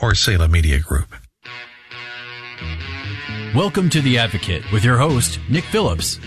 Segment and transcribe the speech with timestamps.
[0.00, 1.14] or Salem Media Group.
[3.54, 6.20] Welcome to The Advocate with your host, Nick Phillips.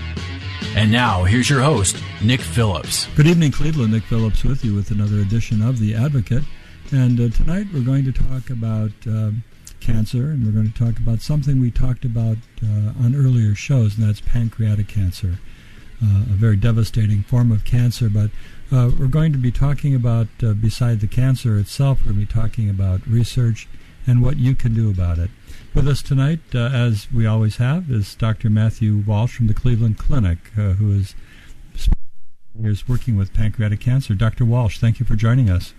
[0.75, 3.07] And now, here's your host, Nick Phillips.
[3.15, 3.93] Good evening, Cleveland.
[3.93, 6.43] Nick Phillips with you with another edition of The Advocate.
[6.91, 9.31] And uh, tonight we're going to talk about uh,
[9.79, 13.97] cancer, and we're going to talk about something we talked about uh, on earlier shows,
[13.97, 15.39] and that's pancreatic cancer.
[16.03, 18.31] Uh, a very devastating form of cancer, but
[18.71, 22.33] uh, we're going to be talking about, uh, beside the cancer itself, we're going to
[22.33, 23.67] be talking about research
[24.07, 25.29] and what you can do about it.
[25.73, 28.49] With us tonight, uh, as we always have, is Dr.
[28.49, 31.15] Matthew Walsh from the Cleveland Clinic, uh, who is
[32.59, 34.13] years working with pancreatic cancer.
[34.13, 34.45] Dr.
[34.45, 35.73] Walsh, thank you for joining us.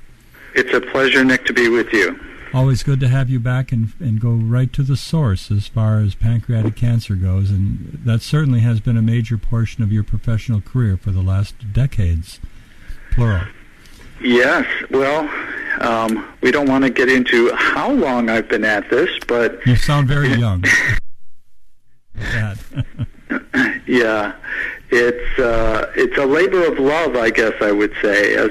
[0.54, 2.18] It's a pleasure, Nick, to be with you.
[2.54, 6.00] Always good to have you back and, and go right to the source as far
[6.00, 10.60] as pancreatic cancer goes, and that certainly has been a major portion of your professional
[10.60, 12.40] career for the last decades
[13.14, 13.46] plural.
[14.20, 14.66] Yes.
[14.90, 15.28] Well,
[15.80, 19.76] um, we don't want to get into how long I've been at this, but you
[19.76, 20.64] sound very young.
[23.86, 24.34] yeah,
[24.90, 28.34] it's uh, it's a labor of love, I guess I would say.
[28.34, 28.50] As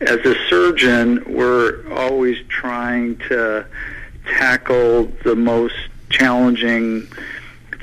[0.00, 3.66] as a surgeon, we're always trying to
[4.26, 5.74] tackle the most
[6.10, 7.08] challenging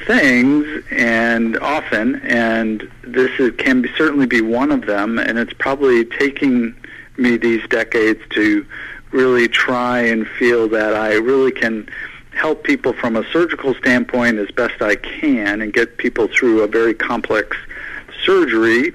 [0.09, 5.53] things and often and this is, can be, certainly be one of them and it's
[5.53, 6.75] probably taking
[7.17, 8.65] me these decades to
[9.11, 11.87] really try and feel that I really can
[12.31, 16.67] help people from a surgical standpoint as best I can and get people through a
[16.67, 17.55] very complex
[18.25, 18.93] surgery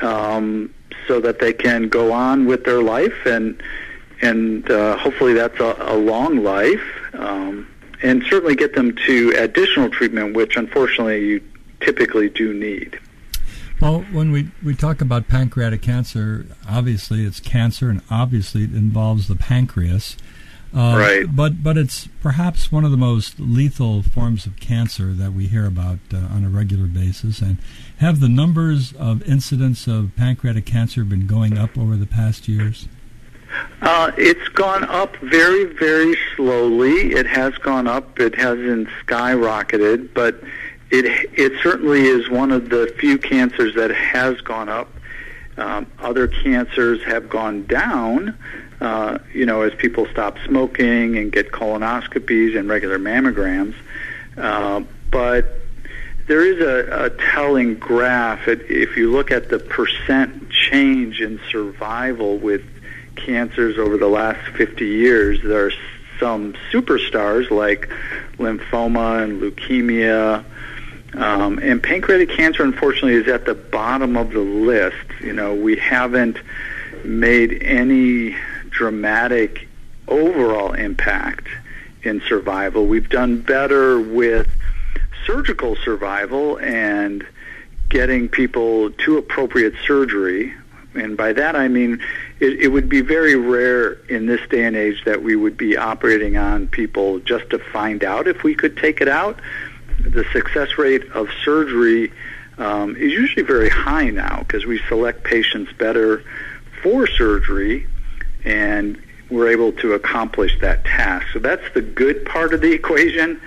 [0.00, 0.72] um,
[1.08, 3.60] so that they can go on with their life and
[4.22, 6.82] and uh, hopefully that's a, a long life.
[7.14, 7.66] Um,
[8.02, 11.42] and certainly get them to additional treatment, which unfortunately you
[11.80, 12.98] typically do need.
[13.80, 19.28] Well, when we, we talk about pancreatic cancer, obviously it's cancer and obviously it involves
[19.28, 20.16] the pancreas.
[20.74, 21.24] Uh, right.
[21.28, 25.66] But, but it's perhaps one of the most lethal forms of cancer that we hear
[25.66, 27.40] about uh, on a regular basis.
[27.40, 27.58] And
[27.98, 32.88] have the numbers of incidents of pancreatic cancer been going up over the past years?
[33.82, 37.12] Uh, it's gone up very, very slowly.
[37.12, 38.18] It has gone up.
[38.18, 40.42] It hasn't skyrocketed, but
[40.90, 44.88] it it certainly is one of the few cancers that has gone up.
[45.56, 48.36] Um, other cancers have gone down.
[48.80, 53.74] Uh, you know, as people stop smoking and get colonoscopies and regular mammograms.
[54.36, 55.46] Uh, but
[56.26, 58.46] there is a, a telling graph.
[58.48, 62.62] If you look at the percent change in survival with
[63.16, 65.72] cancers over the last 50 years, there are
[66.20, 67.90] some superstars like
[68.38, 70.44] lymphoma and leukemia.
[71.14, 74.96] Um, and pancreatic cancer, unfortunately, is at the bottom of the list.
[75.20, 76.38] You know, we haven't
[77.04, 78.36] made any
[78.70, 79.68] dramatic
[80.08, 81.48] overall impact
[82.02, 82.86] in survival.
[82.86, 84.48] We've done better with
[85.26, 87.26] surgical survival and
[87.88, 90.54] getting people to appropriate surgery.
[90.98, 92.00] And by that I mean
[92.40, 95.76] it, it would be very rare in this day and age that we would be
[95.76, 99.40] operating on people just to find out if we could take it out.
[100.00, 102.12] The success rate of surgery
[102.58, 106.24] um, is usually very high now because we select patients better
[106.82, 107.86] for surgery
[108.44, 111.26] and we're able to accomplish that task.
[111.32, 113.40] So that's the good part of the equation.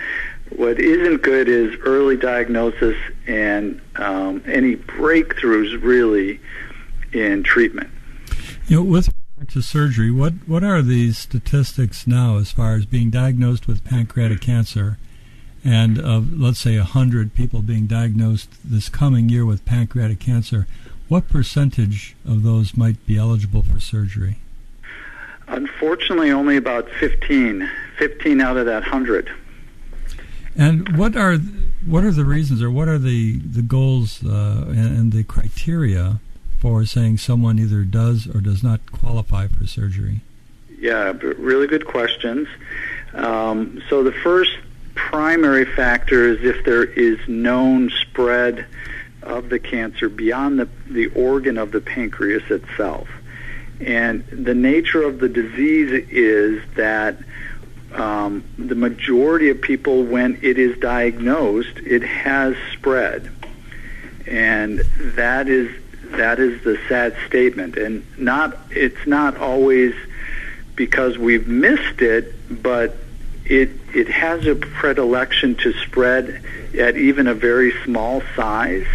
[0.55, 6.39] What isn't good is early diagnosis and um, any breakthroughs really
[7.13, 7.89] in treatment.
[8.67, 12.85] You know, with regard to surgery, what, what are the statistics now as far as
[12.85, 14.97] being diagnosed with pancreatic cancer
[15.63, 20.67] and of, let's say, 100 people being diagnosed this coming year with pancreatic cancer,
[21.07, 24.37] what percentage of those might be eligible for surgery?
[25.47, 27.69] Unfortunately, only about 15.
[27.97, 29.31] 15 out of that 100.
[30.55, 31.37] And what are
[31.85, 36.19] what are the reasons, or what are the the goals uh, and, and the criteria
[36.59, 40.21] for saying someone either does or does not qualify for surgery?
[40.79, 42.47] Yeah, really good questions.
[43.13, 44.51] Um, so the first
[44.95, 48.65] primary factor is if there is known spread
[49.23, 53.09] of the cancer beyond the, the organ of the pancreas itself.
[53.79, 57.17] And the nature of the disease is that
[57.93, 63.31] um, the majority of people, when it is diagnosed, it has spread,
[64.27, 64.79] and
[65.15, 65.71] that is
[66.11, 67.77] that is the sad statement.
[67.77, 69.93] And not it's not always
[70.75, 72.33] because we've missed it,
[72.63, 72.95] but
[73.45, 76.43] it it has a predilection to spread
[76.77, 78.87] at even a very small size,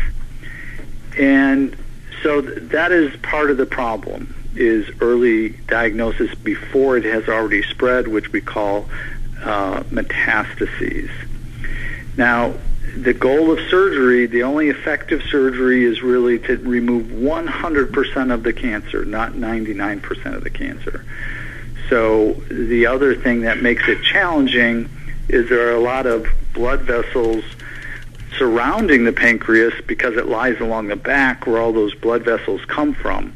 [1.18, 1.76] and
[2.22, 7.62] so th- that is part of the problem is early diagnosis before it has already
[7.62, 8.88] spread, which we call
[9.42, 11.10] uh, metastases.
[12.16, 12.54] Now,
[12.96, 18.52] the goal of surgery, the only effective surgery is really to remove 100% of the
[18.52, 21.04] cancer, not 99% of the cancer.
[21.88, 24.88] So the other thing that makes it challenging
[25.28, 27.44] is there are a lot of blood vessels
[28.38, 32.94] surrounding the pancreas because it lies along the back where all those blood vessels come
[32.94, 33.34] from.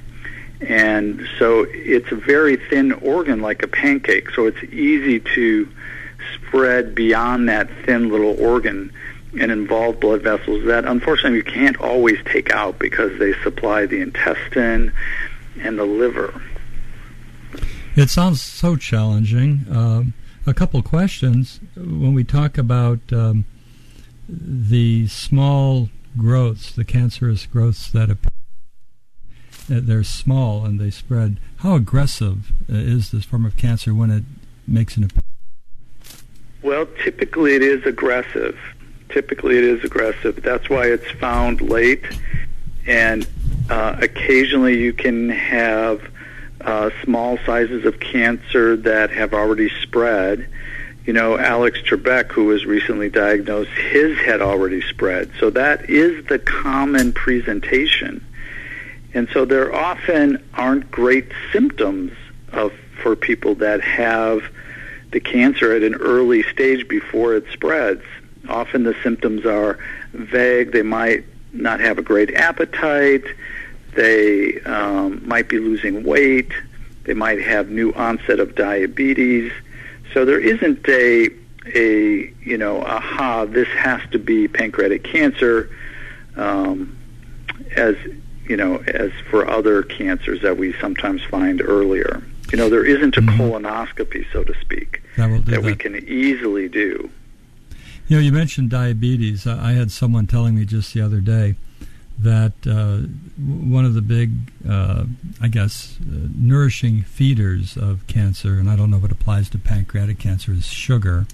[0.61, 5.69] And so it's a very thin organ like a pancake, so it's easy to
[6.35, 8.93] spread beyond that thin little organ
[9.39, 14.01] and involve blood vessels that unfortunately you can't always take out because they supply the
[14.01, 14.93] intestine
[15.61, 16.41] and the liver.
[17.97, 19.67] It sounds so challenging.
[19.71, 20.15] Um,
[20.47, 21.61] a couple questions.
[21.77, 23.45] When we talk about um,
[24.29, 28.31] the small growths, the cancerous growths that appear,
[29.69, 31.39] they're small and they spread.
[31.59, 34.25] How aggressive uh, is this form of cancer when it
[34.67, 35.25] makes an appearance?
[36.63, 38.59] Well, typically it is aggressive.
[39.09, 40.43] Typically it is aggressive.
[40.43, 42.05] That's why it's found late,
[42.87, 43.27] and
[43.71, 46.03] uh, occasionally you can have
[46.61, 50.49] uh, small sizes of cancer that have already spread.
[51.07, 55.31] You know, Alex Trebek, who was recently diagnosed, his had already spread.
[55.41, 58.25] So that is the common presentation.
[59.15, 62.13] And so there often aren't great symptoms
[62.53, 62.73] of
[63.03, 64.43] for people that have
[65.13, 68.03] the cancer at an early stage before it spreads.
[68.49, 69.79] Often the symptoms are
[70.13, 70.73] vague.
[70.73, 73.25] They might not have a great appetite.
[73.95, 76.53] They um, might be losing weight.
[77.05, 79.53] They might have new onset of diabetes.
[80.13, 81.31] So there isn't a
[81.75, 85.69] a you know aha this has to be pancreatic cancer
[86.37, 86.97] um,
[87.77, 87.97] as
[88.47, 92.23] you know as for other cancers that we sometimes find earlier.
[92.53, 93.41] You know there isn't a mm-hmm.
[93.41, 97.11] colonoscopy so to speak that, that, that we can easily do.
[98.09, 99.47] You know, you mentioned diabetes.
[99.47, 101.57] I had someone telling me just the other day
[102.19, 103.07] that uh,
[103.39, 104.33] one of the big,
[104.69, 105.05] uh,
[105.43, 109.59] I guess, uh, nourishing feeders of cancer, and I don't know if it applies to
[109.59, 111.27] pancreatic cancer, is sugar.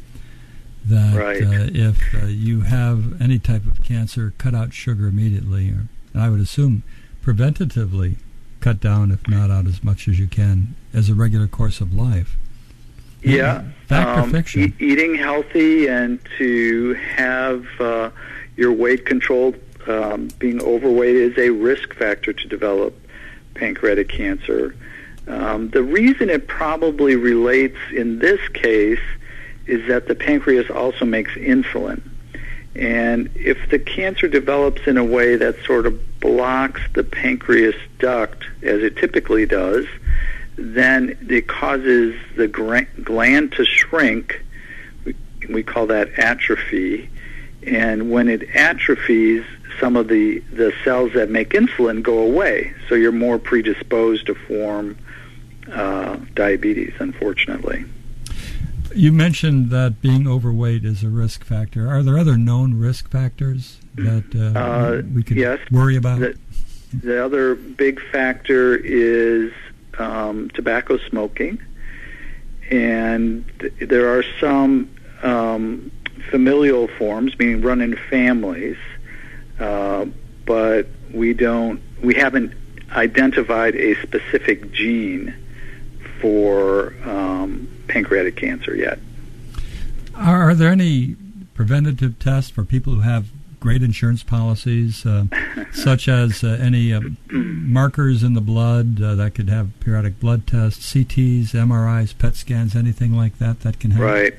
[0.85, 1.43] That right.
[1.43, 5.71] Uh, if uh, you have any type of cancer, cut out sugar immediately.
[5.71, 6.83] Or, and I would assume
[7.25, 8.17] preventatively
[8.61, 11.95] cut down, if not out as much as you can, as a regular course of
[11.95, 12.37] life.
[13.25, 13.65] Yeah.
[13.87, 14.75] Fact um, or fiction?
[14.79, 18.11] E- eating healthy and to have uh,
[18.57, 19.57] your weight controlled.
[19.87, 22.99] Um, being overweight is a risk factor to develop
[23.55, 24.75] pancreatic cancer.
[25.29, 29.01] Um, the reason it probably relates in this case
[29.67, 32.03] is that the pancreas also makes insulin.
[32.75, 38.45] And if the cancer develops in a way that sort of blocks the pancreas duct,
[38.63, 39.87] as it typically does,
[40.57, 44.43] then it causes the gland to shrink.
[45.05, 45.15] We,
[45.49, 47.09] we call that atrophy.
[47.67, 49.45] And when it atrophies,
[49.81, 52.73] some of the, the cells that make insulin go away.
[52.89, 54.97] So you're more predisposed to form
[55.73, 57.85] uh, diabetes, unfortunately.
[58.95, 61.89] You mentioned that being overweight is a risk factor.
[61.89, 66.21] Are there other known risk factors that uh, uh, we could yes, worry about?
[66.21, 66.39] The,
[66.93, 69.53] the other big factor is
[69.99, 71.61] um, tobacco smoking,
[72.71, 75.91] and th- there are some um,
[76.31, 78.77] familial forms, meaning run in families,
[79.59, 80.07] uh,
[80.47, 82.53] but we don't, we haven't
[82.93, 85.35] identified a specific gene
[86.21, 88.99] for um, pancreatic cancer yet.
[90.15, 91.17] Are there any
[91.55, 93.27] preventative tests for people who have
[93.65, 95.25] great insurance policies, uh,
[95.73, 100.47] such as uh, any uh, markers in the blood uh, that could have periodic blood
[100.47, 104.05] tests, CTs, MRIs, PET scans, anything like that that can help.
[104.05, 104.35] Right.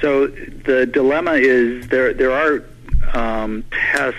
[0.00, 2.14] So the dilemma is there.
[2.14, 2.64] There are
[3.12, 4.18] um, tests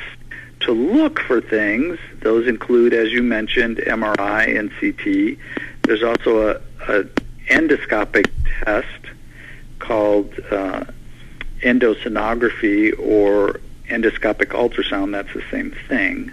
[0.60, 1.98] to look for things.
[2.22, 5.40] Those include, as you mentioned, MRI and CT.
[5.88, 7.04] There's also a, a
[7.48, 8.30] endoscopic
[8.64, 9.08] test
[9.80, 10.84] called uh,
[11.64, 16.31] endosonography or endoscopic ultrasound, that's the same thing.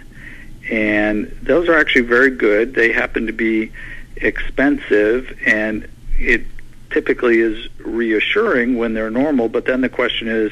[0.69, 2.73] And those are actually very good.
[2.73, 3.71] They happen to be
[4.17, 5.87] expensive, and
[6.17, 6.45] it
[6.89, 9.49] typically is reassuring when they're normal.
[9.49, 10.51] But then the question is,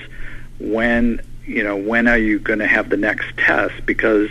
[0.59, 3.85] when you know when are you going to have the next test?
[3.85, 4.29] Because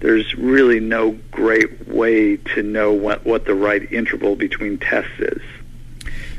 [0.00, 5.42] there's really no great way to know what what the right interval between tests is.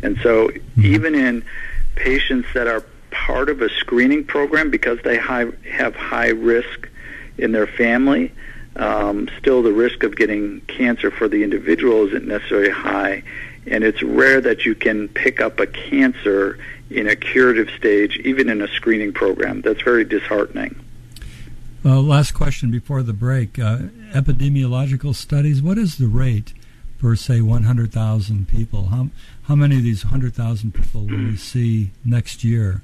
[0.02, 0.86] And so, mm-hmm.
[0.86, 1.46] even in
[1.96, 2.84] patients that are
[3.26, 6.88] part of a screening program because they high, have high risk
[7.38, 8.32] in their family,
[8.76, 13.24] um, still the risk of getting cancer for the individual isn't necessarily high,
[13.66, 16.60] and it's rare that you can pick up a cancer
[16.90, 19.62] in a curative stage, even in a screening program.
[19.62, 20.80] That's very disheartening.
[21.84, 23.60] Well, last question before the break.
[23.60, 23.80] Uh,
[24.14, 26.54] epidemiological studies, what is the rate
[26.98, 28.88] for, say, 100,000 people?
[28.88, 29.10] How,
[29.44, 32.84] how many of these 100,000 people will we see next year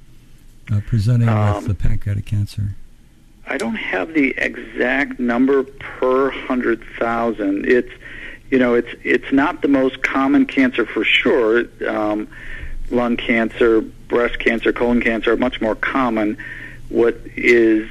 [0.71, 2.75] uh, presenting um, with the pancreatic cancer?
[3.45, 7.65] I don't have the exact number per 100,000.
[7.65, 7.91] It's
[8.49, 11.65] you know, it's it's not the most common cancer for sure.
[11.87, 12.27] Um,
[12.91, 16.37] lung cancer, breast cancer, colon cancer are much more common.
[16.89, 17.89] What is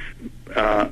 [0.55, 0.89] uh,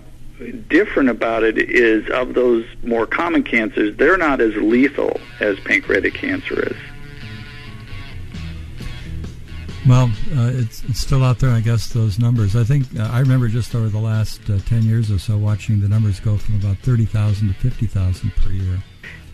[0.68, 6.16] different about it is of those more common cancers, they're not as lethal as pancreatic
[6.16, 6.78] cancer is.
[9.88, 12.56] Well, uh, it's, it's still out there, I guess, those numbers.
[12.56, 15.82] I think uh, I remember just over the last uh, 10 years or so watching
[15.82, 18.84] the numbers go from about 30,000 to 50,000 per year.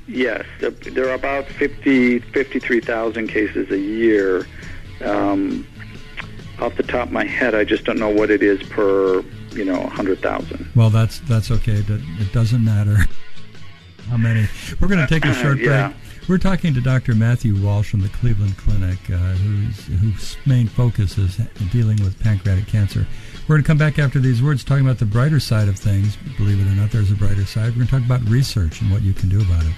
[0.08, 4.48] Yes, there are about 50, 53,000 cases a year.
[5.04, 5.68] Um,
[6.60, 9.66] off the top of my head, I just don't know what it is per, you
[9.66, 10.72] know, 100,000.
[10.76, 11.84] Well, that's that's okay.
[11.88, 12.98] It doesn't matter
[14.10, 14.48] how many.
[14.80, 15.94] We're going to take a short yeah.
[16.28, 17.16] We're talking to Dr.
[17.16, 21.38] Matthew Walsh from the Cleveland Clinic, uh, whose, whose main focus is
[21.72, 23.08] dealing with pancreatic cancer.
[23.48, 26.18] We're going to come back after these words talking about the brighter side of things.
[26.36, 27.70] Believe it or not, there's a brighter side.
[27.70, 29.72] We're going to talk about research and what you can do about it.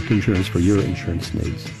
[0.09, 1.80] Insurance for your insurance needs.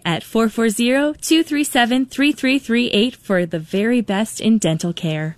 [0.05, 5.37] at 440-237-3338 for the very best in dental care.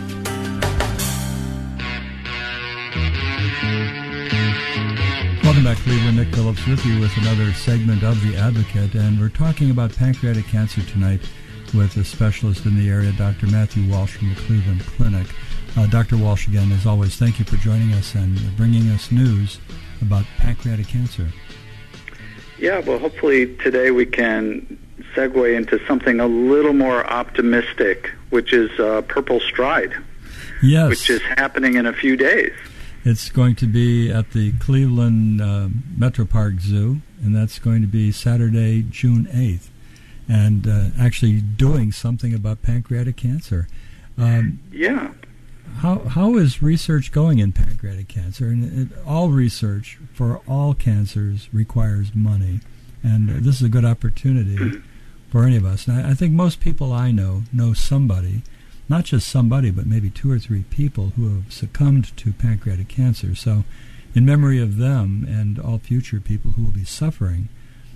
[5.51, 6.15] Welcome back, Cleveland.
[6.15, 10.45] Nick Phillips with you with another segment of The Advocate, and we're talking about pancreatic
[10.45, 11.19] cancer tonight
[11.73, 13.47] with a specialist in the area, Dr.
[13.47, 15.27] Matthew Walsh from the Cleveland Clinic.
[15.75, 16.15] Uh, Dr.
[16.15, 19.59] Walsh, again, as always, thank you for joining us and bringing us news
[20.01, 21.27] about pancreatic cancer.
[22.57, 24.79] Yeah, well, hopefully today we can
[25.13, 29.93] segue into something a little more optimistic, which is uh, Purple Stride.
[30.63, 30.87] Yes.
[30.87, 32.53] Which is happening in a few days.
[33.03, 37.87] It's going to be at the Cleveland uh, Metro Park Zoo, and that's going to
[37.87, 39.69] be Saturday, June 8th,
[40.29, 43.67] and uh, actually doing something about pancreatic cancer.
[44.19, 45.13] Um, yeah.
[45.77, 48.49] How, how is research going in pancreatic cancer?
[48.49, 52.59] And it, all research for all cancers requires money,
[53.01, 54.79] and this is a good opportunity
[55.31, 55.87] for any of us.
[55.87, 58.43] And I, I think most people I know know somebody
[58.91, 63.33] not just somebody, but maybe two or three people who have succumbed to pancreatic cancer.
[63.33, 63.63] So,
[64.13, 67.47] in memory of them and all future people who will be suffering,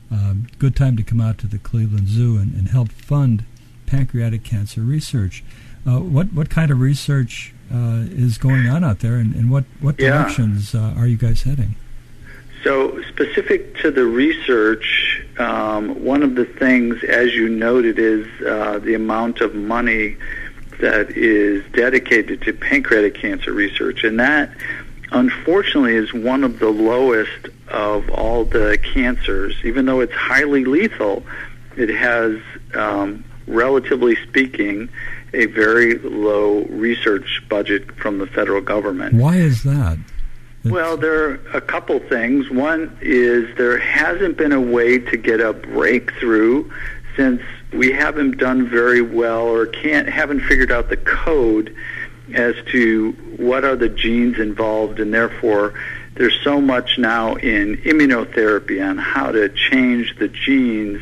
[0.09, 3.43] um, good time to come out to the Cleveland Zoo and, and help fund
[3.85, 5.43] pancreatic cancer research.
[5.85, 9.65] Uh, what what kind of research uh, is going on out there, and, and what
[9.81, 10.87] what directions yeah.
[10.87, 11.75] uh, are you guys heading?
[12.63, 18.79] So, specific to the research, um, one of the things, as you noted, is uh,
[18.79, 20.17] the amount of money
[20.79, 24.51] that is dedicated to pancreatic cancer research, and that
[25.11, 29.55] unfortunately is one of the lowest of all the cancers.
[29.63, 31.23] Even though it's highly lethal,
[31.77, 32.39] it has,
[32.73, 34.89] um, relatively speaking,
[35.33, 39.15] a very low research budget from the federal government.
[39.15, 39.97] Why is that?
[40.63, 42.49] Well, there are a couple things.
[42.49, 46.71] One is there hasn't been a way to get a breakthrough
[47.15, 47.41] since
[47.75, 51.75] we haven't done very well or can't haven't figured out the code
[52.33, 55.73] as to what are the genes involved and therefore
[56.15, 61.01] there's so much now in immunotherapy on how to change the genes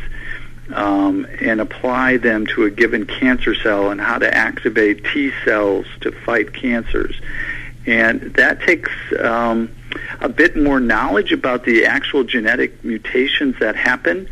[0.74, 5.86] um, and apply them to a given cancer cell and how to activate T cells
[6.02, 7.20] to fight cancers.
[7.86, 9.70] And that takes um,
[10.22, 14.30] a bit more knowledge about the actual genetic mutations that happen.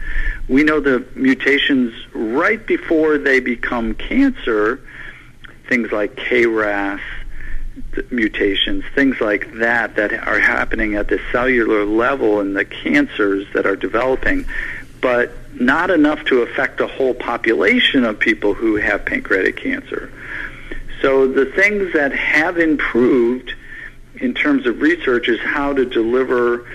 [0.48, 4.82] We know the mutations right before they become cancer,
[5.68, 7.02] things like KRAS
[8.10, 13.66] mutations, things like that, that are happening at the cellular level in the cancers that
[13.66, 14.46] are developing,
[15.02, 20.12] but not enough to affect a whole population of people who have pancreatic cancer.
[21.02, 23.54] So the things that have improved
[24.16, 26.68] in terms of research is how to deliver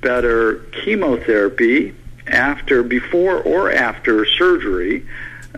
[0.00, 1.94] better chemotherapy
[2.26, 5.06] after, before, or after surgery.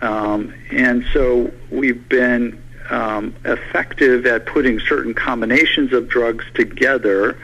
[0.01, 7.37] Um, and so we've been um, effective at putting certain combinations of drugs together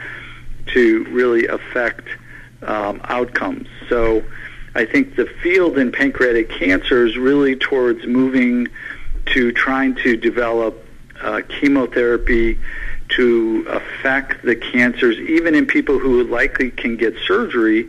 [0.66, 2.08] to really affect
[2.62, 3.68] um, outcomes.
[3.88, 4.24] So
[4.74, 8.68] I think the field in pancreatic cancer is really towards moving
[9.26, 10.84] to trying to develop
[11.20, 12.58] uh, chemotherapy
[13.08, 17.88] to affect the cancers, even in people who likely can get surgery,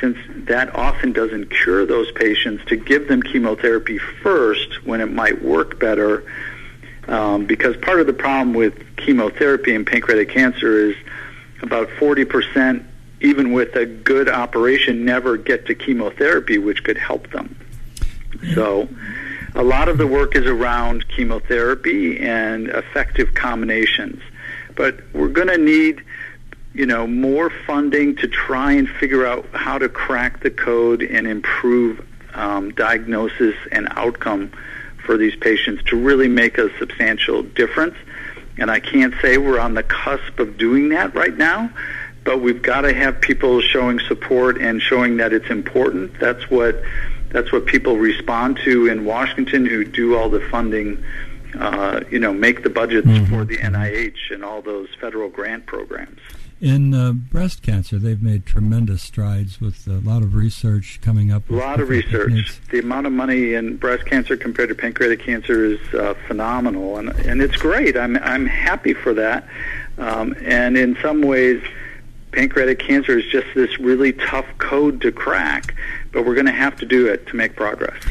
[0.00, 5.42] since that often doesn't cure those patients, to give them chemotherapy first when it might
[5.42, 6.24] work better.
[7.08, 10.96] Um, because part of the problem with chemotherapy in pancreatic cancer is
[11.62, 12.84] about 40%,
[13.20, 17.56] even with a good operation, never get to chemotherapy, which could help them.
[18.54, 18.88] So
[19.56, 24.22] a lot of the work is around chemotherapy and effective combinations.
[24.76, 26.04] But we're going to need,
[26.74, 31.26] you know, more funding to try and figure out how to crack the code and
[31.26, 34.52] improve um, diagnosis and outcome
[35.06, 37.94] for these patients to really make a substantial difference.
[38.58, 41.70] And I can't say we're on the cusp of doing that right now,
[42.24, 46.18] but we've got to have people showing support and showing that it's important.
[46.20, 46.82] That's what
[47.36, 51.04] that's what people respond to in Washington who do all the funding,
[51.58, 53.26] uh, you know, make the budgets mm-hmm.
[53.26, 56.18] for the NIH and all those federal grant programs.
[56.62, 61.50] In uh, breast cancer, they've made tremendous strides with a lot of research coming up.
[61.50, 62.28] A lot of research.
[62.28, 62.60] Techniques.
[62.70, 67.10] The amount of money in breast cancer compared to pancreatic cancer is uh, phenomenal, and
[67.10, 67.98] and it's great.
[67.98, 69.46] I'm I'm happy for that.
[69.98, 71.62] Um, and in some ways,
[72.32, 75.74] pancreatic cancer is just this really tough code to crack
[76.12, 78.02] but we're going to have to do it to make progress.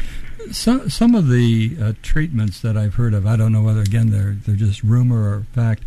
[0.50, 4.10] Some some of the uh, treatments that I've heard of, I don't know whether again
[4.10, 5.82] they're they're just rumor or fact.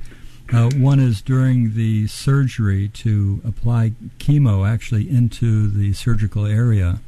[0.52, 7.00] Uh, one is during the surgery to apply chemo actually into the surgical area.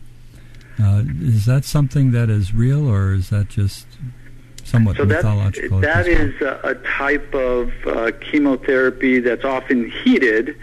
[0.79, 3.87] Uh, is that something that is real, or is that just
[4.63, 5.79] somewhat so mythological?
[5.79, 10.55] That is a, a, type of uh, chemotherapy that's often heated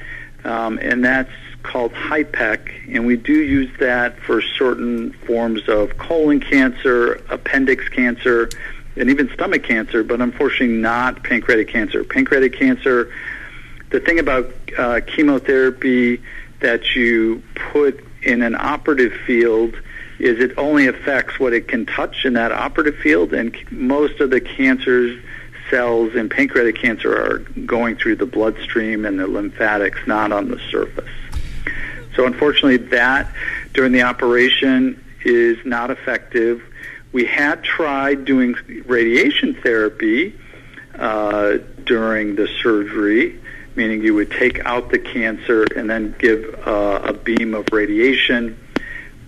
[0.44, 1.30] um, and that's
[1.68, 8.48] called HIPEC, and we do use that for certain forms of colon cancer, appendix cancer,
[8.96, 12.02] and even stomach cancer, but unfortunately not pancreatic cancer.
[12.04, 13.12] Pancreatic cancer,
[13.90, 16.22] the thing about uh, chemotherapy
[16.60, 19.74] that you put in an operative field
[20.18, 24.30] is it only affects what it can touch in that operative field, and most of
[24.30, 25.22] the cancers
[25.70, 30.58] cells in pancreatic cancer are going through the bloodstream and the lymphatics, not on the
[30.70, 31.10] surface.
[32.18, 33.32] So unfortunately, that
[33.74, 36.60] during the operation is not effective.
[37.12, 40.36] We had tried doing radiation therapy
[40.98, 43.40] uh, during the surgery,
[43.76, 48.58] meaning you would take out the cancer and then give uh, a beam of radiation,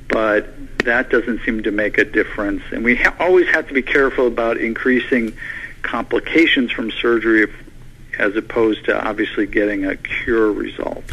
[0.09, 0.49] but
[0.79, 2.65] that doesn't seem to make a difference.
[2.73, 5.37] And we ha- always have to be careful about increasing
[5.83, 7.51] complications from surgery if,
[8.19, 11.05] as opposed to obviously getting a cure result.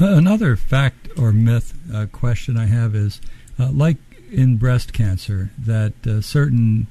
[0.00, 3.20] Uh, another fact or myth uh, question I have is
[3.58, 3.96] uh, like
[4.30, 6.86] in breast cancer, that uh, certain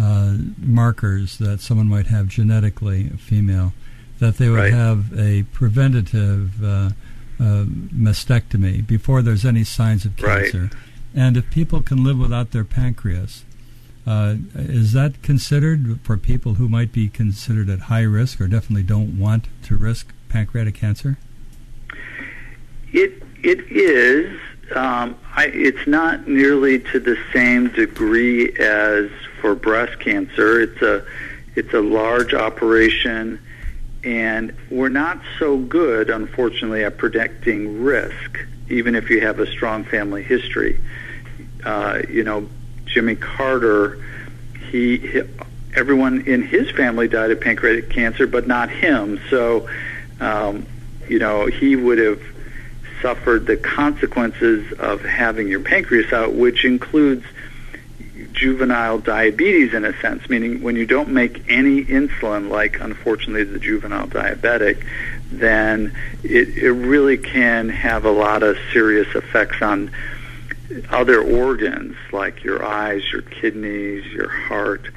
[0.00, 3.72] uh, markers that someone might have genetically, a female,
[4.20, 4.72] that they would right.
[4.72, 6.90] have a preventative uh,
[7.40, 10.62] mastectomy before there's any signs of cancer.
[10.62, 10.72] Right.
[11.14, 13.44] And if people can live without their pancreas,
[14.06, 18.82] uh, is that considered for people who might be considered at high risk or definitely
[18.82, 21.18] don't want to risk pancreatic cancer?
[22.92, 24.38] It it is.
[24.74, 30.60] Um, I, it's not nearly to the same degree as for breast cancer.
[30.60, 31.04] It's a
[31.54, 33.40] it's a large operation,
[34.04, 39.84] and we're not so good, unfortunately, at predicting risk, even if you have a strong
[39.84, 40.78] family history.
[41.64, 42.48] Uh, you know,
[42.84, 44.00] Jimmy Carter,
[44.70, 45.22] he, he,
[45.74, 49.20] everyone in his family died of pancreatic cancer, but not him.
[49.30, 49.68] So,
[50.20, 50.66] um,
[51.08, 52.20] you know, he would have
[53.00, 57.24] suffered the consequences of having your pancreas out, which includes
[58.32, 63.58] juvenile diabetes in a sense, meaning when you don't make any insulin, like unfortunately the
[63.58, 64.84] juvenile diabetic,
[65.30, 69.90] then it, it really can have a lot of serious effects on
[70.90, 74.88] other organs like your eyes, your kidneys, your heart.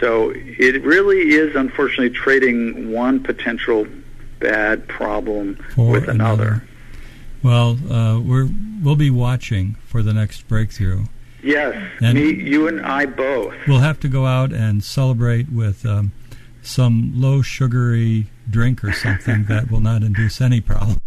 [0.00, 3.86] So it really is unfortunately trading one potential
[4.38, 6.44] bad problem For with another.
[6.44, 6.67] another.
[7.42, 8.48] Well, uh, we're
[8.82, 11.04] we'll be watching for the next breakthrough.
[11.42, 13.54] Yes, And- me, you and I both.
[13.68, 16.10] We'll have to go out and celebrate with um,
[16.62, 20.98] some low sugary drink or something that will not induce any problem.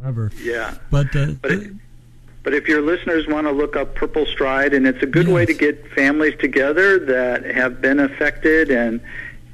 [0.00, 0.74] However, Yeah.
[0.90, 1.72] but, uh, But it-
[2.44, 5.44] But if your listeners want to look up Purple Stride, and it's a good way
[5.44, 9.00] to get families together that have been affected, and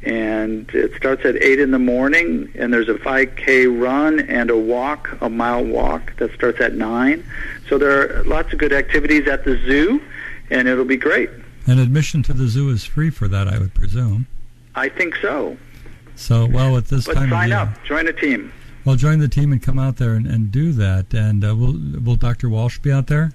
[0.04, 4.56] and it starts at eight in the morning, and there's a 5K run and a
[4.56, 7.24] walk, a mile walk that starts at nine.
[7.68, 10.02] So there are lots of good activities at the zoo,
[10.50, 11.30] and it'll be great.
[11.66, 14.26] and admission to the zoo is free for that, I would presume.
[14.74, 15.56] I think so.
[16.16, 18.52] So, well, at this But time sign of year, up, join a team.
[18.84, 21.12] well, join the team and come out there and, and do that.
[21.14, 22.48] And uh, will will Dr.
[22.48, 23.32] Walsh be out there?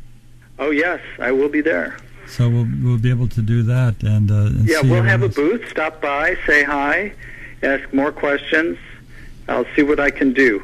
[0.60, 1.98] Oh yes, I will be there.
[2.30, 4.04] So we'll we'll be able to do that.
[4.04, 5.68] And, uh, and Yeah, we'll have a booth.
[5.70, 7.14] Stop by, say hi,
[7.64, 8.78] ask more questions.
[9.48, 10.64] I'll see what I can do.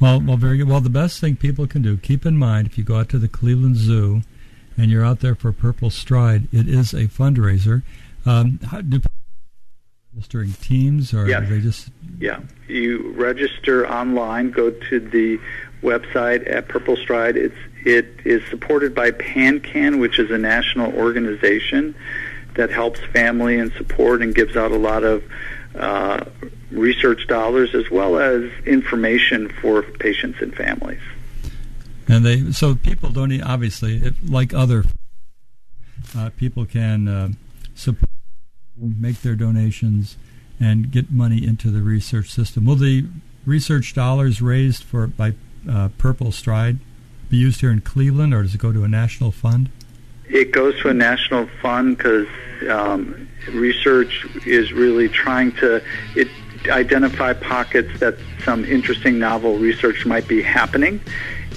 [0.00, 0.68] Well, well, very good.
[0.68, 3.18] Well, the best thing people can do, keep in mind, if you go out to
[3.18, 4.22] the Cleveland Zoo
[4.76, 7.82] and you're out there for Purple Stride, it is a fundraiser.
[8.24, 9.00] Um, how, do
[10.14, 11.48] registering teams, or Yes.
[11.48, 11.90] they just?
[12.18, 14.50] Yeah, you register online.
[14.50, 15.38] Go to the
[15.82, 17.36] website at Purple Stride.
[17.36, 21.94] It's it is supported by PanCan, which is a national organization
[22.54, 25.22] that helps family and support and gives out a lot of
[25.74, 26.24] uh,
[26.70, 31.00] research dollars as well as information for patients and families.
[32.08, 34.84] And they so people don't e- obviously like other
[36.16, 37.28] uh, people can uh,
[37.74, 38.10] support,
[38.76, 40.16] make their donations,
[40.58, 42.64] and get money into the research system.
[42.64, 43.06] Will the
[43.44, 45.34] research dollars raised for by
[45.70, 46.78] uh, Purple Stride
[47.28, 49.70] be used here in Cleveland, or does it go to a national fund?
[50.28, 52.28] It goes to a national fund because
[52.68, 55.82] um, research is really trying to
[56.14, 56.28] it,
[56.68, 61.00] identify pockets that some interesting novel research might be happening.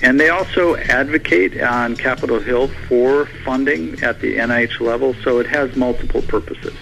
[0.04, 5.48] And they also advocate on Capitol Hill for funding at the NIH level, so it
[5.48, 6.74] has multiple purposes.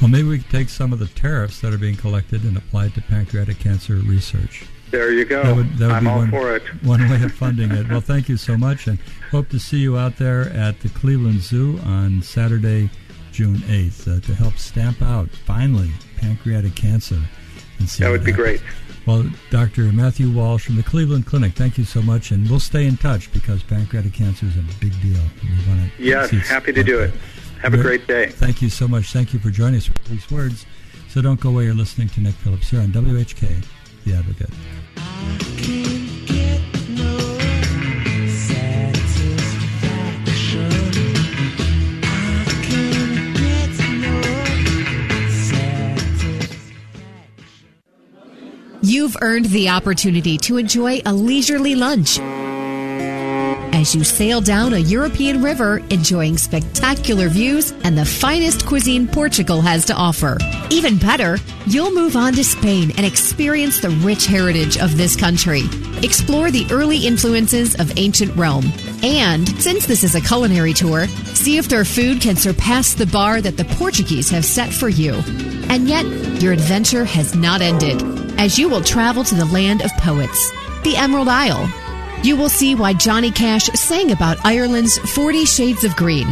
[0.00, 2.86] Well, maybe we could take some of the tariffs that are being collected and apply
[2.86, 4.66] it to pancreatic cancer research.
[4.94, 5.42] There you go.
[5.42, 6.62] That would, that would I'm be all one, for it.
[6.84, 7.88] one way of funding it.
[7.88, 8.98] Well, thank you so much, and
[9.32, 12.90] hope to see you out there at the Cleveland Zoo on Saturday,
[13.32, 17.20] June 8th, uh, to help stamp out, finally, pancreatic cancer.
[17.80, 18.60] And see That would be happens.
[18.60, 18.62] great.
[19.04, 19.82] Well, Dr.
[19.92, 23.32] Matthew Walsh from the Cleveland Clinic, thank you so much, and we'll stay in touch
[23.32, 25.20] because pancreatic cancer is a big deal.
[25.42, 27.12] We want to yes, happy to do it.
[27.60, 28.28] Have a great day.
[28.28, 29.12] Thank you so much.
[29.12, 30.64] Thank you for joining us for these words.
[31.08, 31.64] So don't go away.
[31.64, 33.64] You're listening to Nick Phillips here on WHK,
[34.04, 34.50] The Advocate.
[48.86, 52.18] You've earned the opportunity to enjoy a leisurely lunch
[53.84, 59.60] as you sail down a European river, enjoying spectacular views and the finest cuisine Portugal
[59.60, 60.38] has to offer.
[60.70, 65.60] Even better, you'll move on to Spain and experience the rich heritage of this country.
[66.02, 68.64] Explore the early influences of ancient Rome.
[69.02, 73.42] And since this is a culinary tour, see if their food can surpass the bar
[73.42, 75.12] that the Portuguese have set for you.
[75.68, 76.06] And yet,
[76.40, 78.00] your adventure has not ended
[78.38, 80.50] as you will travel to the land of poets,
[80.84, 81.83] the Emerald Isle.
[82.24, 86.26] You will see why Johnny Cash sang about Ireland's 40 Shades of Green.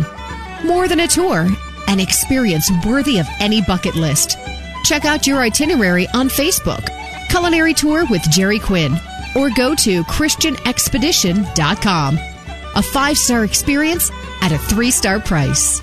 [0.65, 1.47] More than a tour,
[1.87, 4.39] an experience worthy of any bucket list.
[4.85, 6.89] Check out your itinerary on Facebook,
[7.29, 8.99] Culinary Tour with Jerry Quinn,
[9.37, 12.19] or go to ChristianExpedition.com.
[12.75, 15.83] A five star experience at a three star price.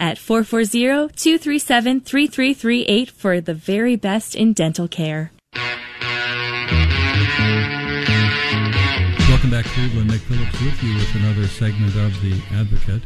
[0.00, 5.30] At 440-237-3338 for the very best in dental care.
[9.28, 10.10] Welcome back, Cleveland.
[10.10, 13.02] Nick Phillips with you with another segment of The Advocate.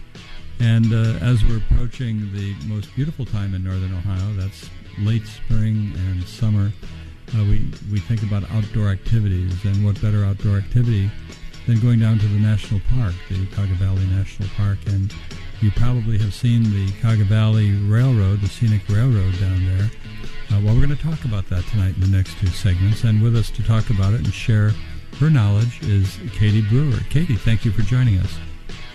[0.60, 4.68] And uh, as we're approaching the most beautiful time in northern Ohio, that's
[4.98, 6.72] late spring and summer,
[7.34, 9.64] uh, we, we think about outdoor activities.
[9.64, 11.10] And what better outdoor activity
[11.66, 15.12] than going down to the national park, the Cuyahoga Valley National Park, and
[15.60, 19.90] you probably have seen the Cuyahoga Valley Railroad, the scenic railroad down there.
[20.50, 23.04] Uh, well, we're going to talk about that tonight in the next two segments.
[23.04, 24.72] And with us to talk about it and share
[25.18, 26.98] her knowledge is Katie Brewer.
[27.10, 28.36] Katie, thank you for joining us.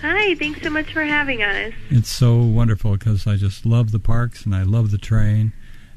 [0.01, 1.73] Hi, thanks so much for having us.
[1.89, 5.53] It's so wonderful because I just love the parks and I love the train.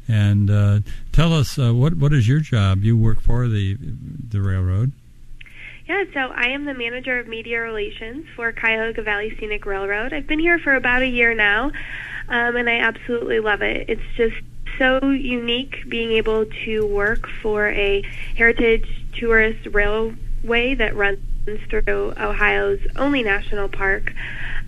[0.09, 0.81] And uh,
[1.12, 2.85] tell us uh, what what is your job?
[2.85, 4.92] You work for the the railroad.
[5.87, 10.14] Yeah, so I am the manager of media relations for Cuyahoga Valley Scenic Railroad.
[10.14, 11.73] I've been here for about a year now,
[12.31, 13.85] um, and I absolutely love it.
[13.90, 14.37] It's just
[14.79, 18.01] so unique being able to work for a
[18.35, 21.18] heritage tourist railway that runs
[21.68, 24.14] through Ohio's only national park.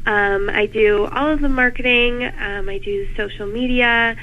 [0.05, 2.25] Um, I do all of the marketing.
[2.25, 4.17] Um, I do social media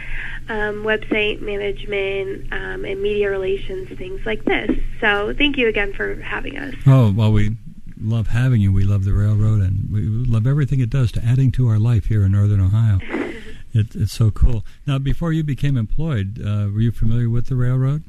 [0.49, 4.71] um, website management um, and media relations, things like this.
[4.99, 6.75] So thank you again for having us.
[6.85, 7.57] Oh, well, we
[7.99, 8.71] love having you.
[8.71, 12.05] We love the railroad and we love everything it does to adding to our life
[12.05, 12.99] here in Northern Ohio.
[13.73, 14.65] it, it's so cool.
[14.85, 18.03] Now, before you became employed, uh, were you familiar with the railroad?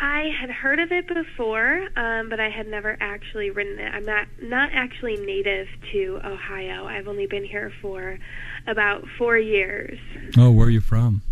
[0.00, 3.92] I had heard of it before, um, but I had never actually ridden it.
[3.92, 6.86] I'm not not actually native to Ohio.
[6.86, 8.18] I've only been here for
[8.66, 9.98] about four years.
[10.36, 11.22] Oh, where are you from?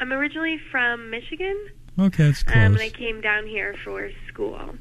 [0.00, 1.68] I'm originally from Michigan.
[1.98, 2.56] Okay, that's close.
[2.56, 4.76] Um, and I came down here for school.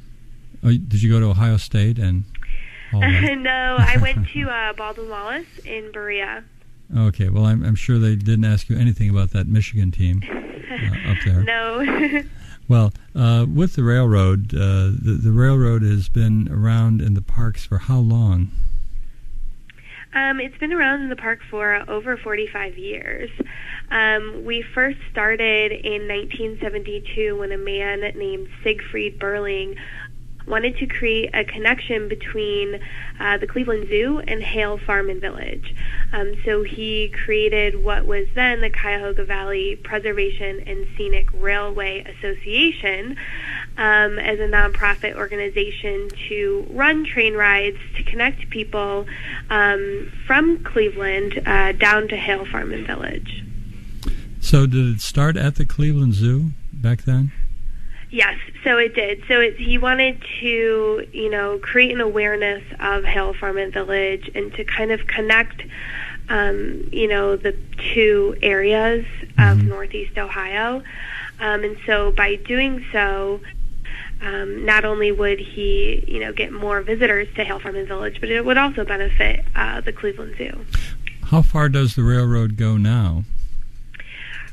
[0.63, 2.23] Oh, did you go to Ohio State and?
[2.93, 6.43] no, I went to uh, Baldwin Wallace in Berea.
[6.97, 10.23] Okay, well, I'm, I'm sure they didn't ask you anything about that Michigan team
[10.71, 11.43] uh, up there.
[11.43, 12.23] no.
[12.69, 17.65] well, uh, with the railroad, uh, the, the railroad has been around in the parks
[17.65, 18.51] for how long?
[20.13, 23.29] Um, it's been around in the park for over 45 years.
[23.91, 29.75] Um, we first started in 1972 when a man named Siegfried Burling
[30.47, 32.79] wanted to create a connection between
[33.19, 35.75] uh, the Cleveland Zoo and Hale Farm and Village.
[36.11, 43.17] Um, so he created what was then the Cuyahoga Valley Preservation and Scenic Railway Association
[43.77, 49.05] um, as a nonprofit organization to run train rides to connect people
[49.49, 53.43] um, from Cleveland uh, down to Hale Farm and Village.
[54.41, 57.31] So, did it start at the Cleveland Zoo back then?
[58.11, 59.23] Yes, so it did.
[59.27, 64.31] So it, he wanted to, you know, create an awareness of Hale Farm and Village
[64.33, 65.61] and to kind of connect,
[66.27, 67.55] um, you know, the
[67.93, 69.41] two areas mm-hmm.
[69.41, 70.83] of Northeast Ohio.
[71.39, 73.41] Um, and so by doing so,
[74.21, 78.19] um, not only would he, you know, get more visitors to Hale Farm and Village,
[78.19, 80.65] but it would also benefit uh, the Cleveland Zoo.
[81.25, 83.23] How far does the railroad go now?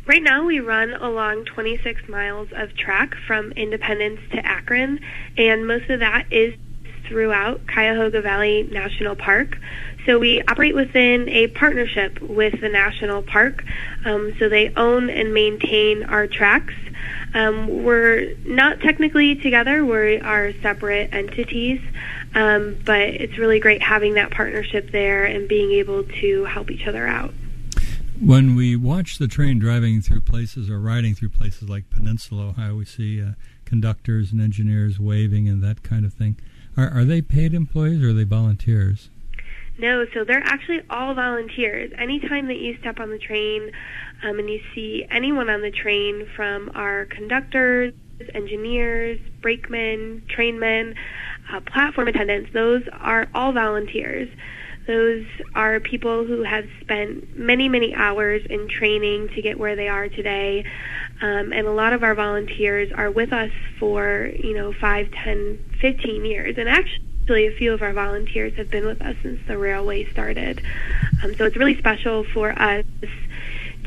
[0.07, 5.01] Right now, we run along 26 miles of track from Independence to Akron,
[5.37, 6.55] and most of that is
[7.09, 9.59] throughout Cuyahoga Valley National Park.
[10.07, 13.65] So we operate within a partnership with the national park.
[14.05, 16.75] Um, so they own and maintain our tracks.
[17.35, 21.81] Um, we're not technically together; we are separate entities.
[22.33, 26.87] Um, but it's really great having that partnership there and being able to help each
[26.87, 27.35] other out.
[28.21, 32.75] When we watch the train driving through places or riding through places like Peninsula, Ohio,
[32.75, 33.33] we see uh,
[33.67, 36.39] conductors and engineers waving and that kind of thing.
[36.79, 39.11] Are, are they paid employees or are they volunteers?
[39.79, 41.93] No, so they're actually all volunteers.
[41.99, 43.71] Anytime that you step on the train
[44.23, 47.93] um, and you see anyone on the train from our conductors,
[48.33, 50.95] engineers, brakemen, trainmen,
[51.53, 54.31] uh, platform attendants, those are all volunteers.
[54.87, 59.89] Those are people who have spent many, many hours in training to get where they
[59.89, 60.65] are today.
[61.21, 65.59] Um, and a lot of our volunteers are with us for, you know, 5, 10,
[65.81, 66.57] 15 years.
[66.57, 70.63] And actually, a few of our volunteers have been with us since the railway started.
[71.23, 72.85] Um, so it's really special for us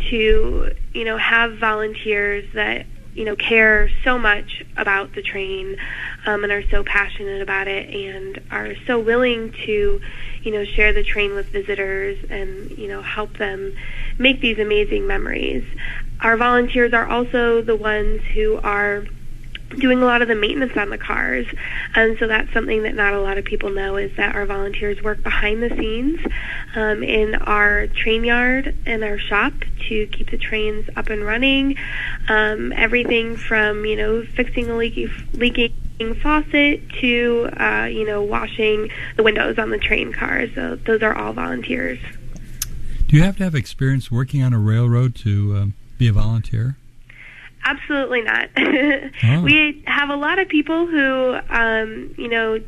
[0.09, 5.75] to, you know, have volunteers that you know care so much about the train
[6.25, 9.99] um, and are so passionate about it and are so willing to
[10.43, 13.73] you know, share the train with visitors and, you know, help them
[14.17, 15.65] make these amazing memories.
[16.21, 19.05] Our volunteers are also the ones who are
[19.77, 21.45] doing a lot of the maintenance on the cars.
[21.95, 25.01] And so that's something that not a lot of people know is that our volunteers
[25.03, 26.19] work behind the scenes
[26.75, 29.53] um, in our train yard and our shop
[29.87, 31.77] to keep the trains up and running.
[32.27, 35.73] Um, everything from, you know, fixing a leaky, leaking
[36.21, 40.49] faucet to uh, you know washing the windows on the train cars.
[40.55, 41.99] So those are all volunteers.
[43.07, 46.77] Do you have to have experience working on a railroad to um, be a volunteer?
[47.65, 48.49] Absolutely not.
[48.57, 49.41] oh.
[49.43, 52.59] We have a lot of people who, um, you know,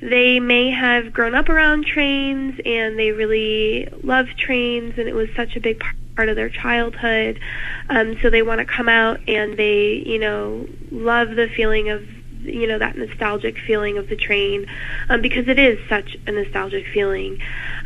[0.00, 5.28] they may have grown up around trains and they really love trains and it was
[5.36, 5.82] such a big
[6.14, 7.40] part of their childhood.
[7.88, 12.02] Um, so they want to come out and they, you know, love the feeling of
[12.42, 14.66] you know that nostalgic feeling of the train
[15.08, 17.38] um, because it is such a nostalgic feeling.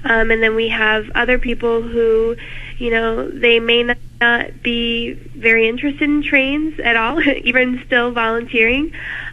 [0.04, 2.36] Um, and then we have other people who
[2.78, 8.90] you know they may not be very interested in trains at all even still volunteering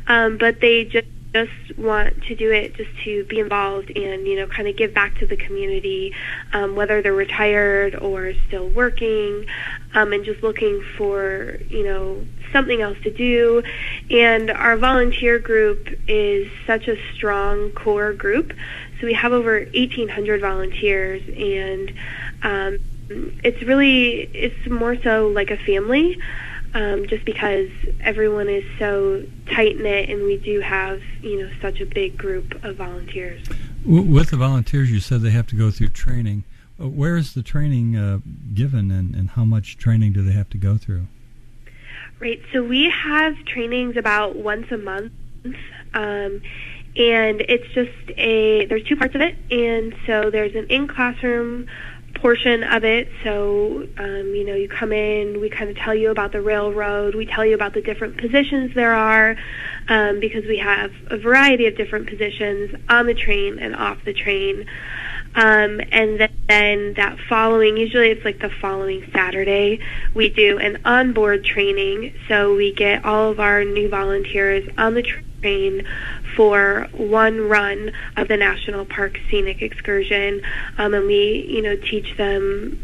[0.08, 4.36] um, but they just just want to do it just to be involved and you
[4.36, 6.14] know kind of give back to the community
[6.52, 9.46] um, whether they're retired or still working
[9.94, 13.64] um, and just looking for you know something else to do.
[14.10, 18.54] And our volunteer group is such a strong core group.
[19.00, 21.92] So we have over 1800 volunteers and
[22.44, 22.80] um,
[23.44, 26.20] it's really it's more so like a family
[26.74, 27.70] um, just because
[28.02, 32.64] everyone is so tight knit, and we do have you know such a big group
[32.64, 33.46] of volunteers.
[33.86, 36.44] With the volunteers, you said they have to go through training.
[36.80, 38.20] Uh, where is the training uh,
[38.54, 41.08] given, and, and how much training do they have to go through?
[42.20, 42.42] Right.
[42.54, 45.12] So we have trainings about once a month.
[45.94, 46.42] Um,
[46.96, 51.68] and it's just a there's two parts of it and so there's an in classroom
[52.22, 53.10] portion of it.
[53.24, 57.16] So, um, you know, you come in, we kind of tell you about the railroad,
[57.16, 59.36] we tell you about the different positions there are,
[59.90, 64.14] um, because we have a variety of different positions on the train and off the
[64.14, 64.66] train.
[65.34, 69.80] Um, and then that following, usually it's like the following Saturday,
[70.14, 72.14] we do an onboard training.
[72.28, 75.86] So we get all of our new volunteers on the train
[76.36, 80.42] for one run of the National Park Scenic Excursion,
[80.78, 82.82] um, and we, you know, teach them,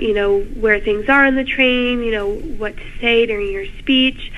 [0.00, 3.66] you know, where things are on the train, you know, what to say during your
[3.78, 4.32] speech.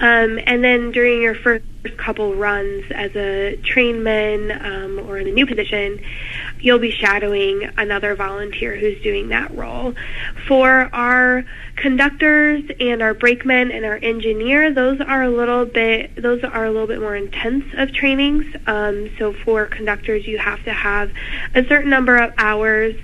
[0.00, 1.64] Um, and then during your first
[1.96, 6.00] couple runs as a trainman um, or in a new position,
[6.60, 9.94] you'll be shadowing another volunteer who's doing that role.
[10.46, 11.44] For our
[11.76, 16.70] conductors and our brakemen and our engineer, those are a little bit those are a
[16.70, 18.44] little bit more intense of trainings.
[18.66, 21.12] Um, so for conductors, you have to have
[21.54, 22.94] a certain number of hours,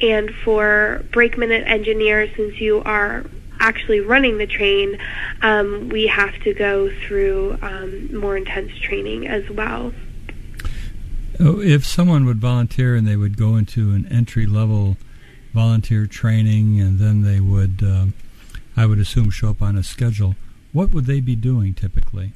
[0.00, 3.24] and for brakemen and engineers, since you are
[3.64, 4.98] actually running the train,
[5.40, 9.92] um, we have to go through um, more intense training as well.
[11.40, 14.96] Oh, if someone would volunteer and they would go into an entry level
[15.54, 18.06] volunteer training and then they would, uh,
[18.76, 20.36] I would assume, show up on a schedule,
[20.72, 22.32] what would they be doing typically?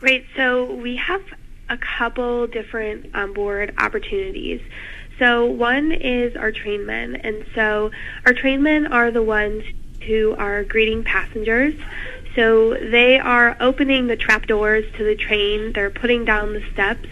[0.00, 1.22] Right, so we have
[1.70, 4.60] a couple different onboard um, opportunities.
[5.18, 7.92] So one is our trainmen, and so
[8.26, 9.62] our trainmen are the ones
[10.06, 11.74] who are greeting passengers.
[12.34, 15.72] So they are opening the trap doors to the train.
[15.72, 17.08] They're putting down the steps.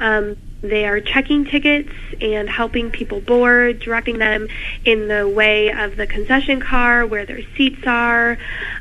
[0.00, 0.36] Um,
[0.68, 1.90] they are checking tickets
[2.20, 4.48] and helping people board, directing them
[4.84, 8.38] in the way of the concession car where their seats are.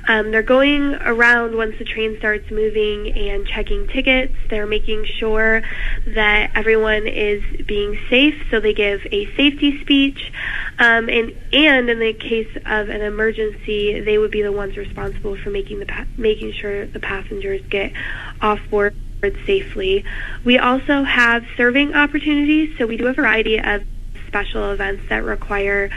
[0.08, 4.34] Um, they're going around once the train starts moving and checking tickets.
[4.50, 5.62] They're making sure
[6.08, 10.32] that everyone is being safe, so they give a safety speech.
[10.78, 15.38] Um, and and in the case of an emergency, they would be the ones responsible
[15.38, 17.94] for making the pa- making sure the passengers get
[18.42, 18.96] off board
[19.46, 20.06] safely.
[20.44, 23.84] We also have serving opportunities, so we do a variety of
[24.28, 25.90] special events that require,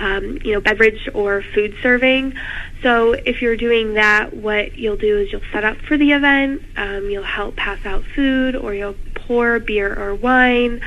[0.00, 2.34] um, you know, beverage or food serving.
[2.82, 6.62] So if you're doing that, what you'll do is you'll set up for the event,
[6.76, 10.80] um, you'll help pass out food, or you'll pour beer or wine,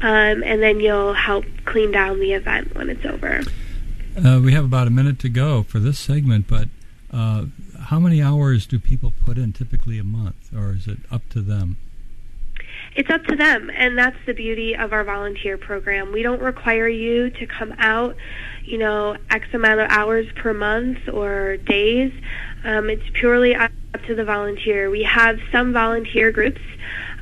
[0.00, 3.42] um, and then you'll help clean down the event when it's over.
[4.16, 6.68] Uh, we have about a minute to go for this segment, but
[7.12, 7.46] uh,
[7.88, 11.40] how many hours do people put in typically a month, or is it up to
[11.40, 11.78] them?
[12.94, 16.12] It's up to them, and that's the beauty of our volunteer program.
[16.12, 18.14] We don't require you to come out,
[18.62, 22.12] you know, X amount of hours per month or days.
[22.62, 23.72] Um, it's purely up
[24.06, 24.90] to the volunteer.
[24.90, 26.60] We have some volunteer groups,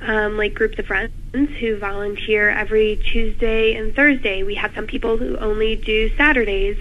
[0.00, 4.42] um, like groups of friends, who volunteer every Tuesday and Thursday.
[4.42, 6.76] We have some people who only do Saturdays.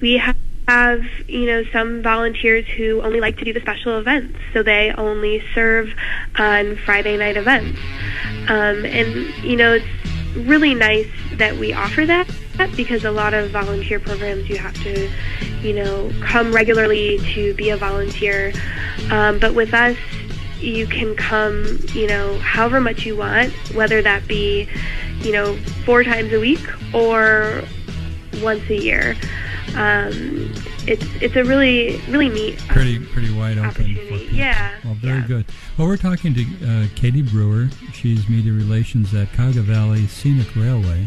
[0.00, 0.36] We have
[0.68, 4.92] have you know some volunteers who only like to do the special events, so they
[4.96, 5.92] only serve
[6.38, 7.78] on Friday night events,
[8.48, 9.86] um, and you know it's
[10.36, 12.28] really nice that we offer that
[12.76, 15.10] because a lot of volunteer programs you have to
[15.62, 18.52] you know come regularly to be a volunteer,
[19.10, 19.96] um, but with us
[20.60, 24.68] you can come you know however much you want, whether that be
[25.22, 27.64] you know four times a week or
[28.40, 29.16] once a year
[29.74, 30.52] um,
[30.86, 33.98] it's it's a really really neat um, pretty pretty wide open
[34.30, 34.76] yeah.
[34.84, 35.26] Well very yeah.
[35.26, 35.46] good.
[35.78, 37.68] Well we're talking to uh, Katie Brewer.
[37.92, 41.06] She's media relations at Cuyahoga Valley Scenic Railway.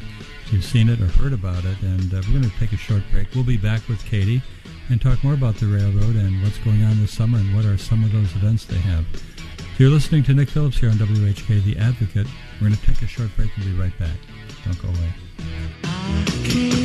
[0.51, 3.03] You've seen it or heard about it and uh, we're going to take a short
[3.11, 3.27] break.
[3.33, 4.41] We'll be back with Katie
[4.89, 7.77] and talk more about the railroad and what's going on this summer and what are
[7.77, 9.05] some of those events they have.
[9.57, 12.27] So you're listening to Nick Phillips here on WHK The Advocate
[12.61, 14.17] we're going to take a short break and be right back.
[14.63, 16.84] Don't go away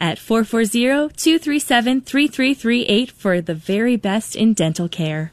[0.00, 5.32] at 440-237-3338 for the very best in dental care.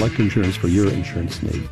[0.00, 1.68] Insurance for your insurance needs.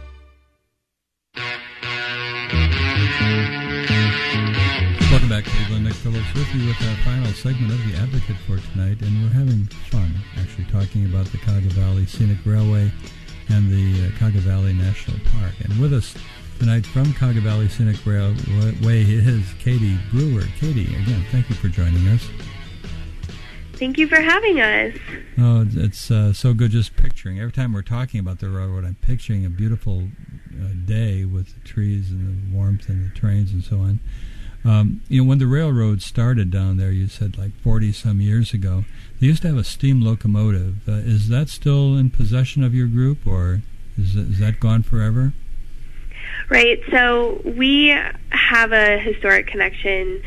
[5.11, 5.85] Welcome back, Cleveland.
[5.85, 9.31] Nick Phillips with you with our final segment of The Advocate for tonight, and we're
[9.33, 12.93] having fun actually talking about the Cuyahoga Valley Scenic Railway
[13.49, 15.55] and the uh, Cuyahoga Valley National Park.
[15.65, 16.15] And with us
[16.59, 20.45] tonight from Cuyahoga Valley Scenic Railway is Katie Brewer.
[20.61, 22.29] Katie, again, thank you for joining us.
[23.79, 24.95] Thank you for having us.
[25.39, 27.39] Oh, it's uh, so good just picturing.
[27.39, 30.09] Every time we're talking about the railroad, I'm picturing a beautiful
[30.53, 34.01] uh, day with the trees and the warmth and the trains and so on.
[34.65, 38.53] Um, you know, when the railroad started down there, you said like 40 some years
[38.53, 38.85] ago,
[39.21, 40.89] they used to have a steam locomotive.
[40.89, 43.63] Uh, is that still in possession of your group, or
[43.97, 45.33] is, is that gone forever?
[46.49, 46.81] Right.
[46.91, 47.95] So we
[48.31, 50.23] have a historic connection